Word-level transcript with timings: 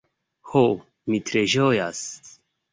Ho, 0.53 0.63
mi 1.11 1.21
tre 1.29 1.45
ĝojas. 1.55 2.05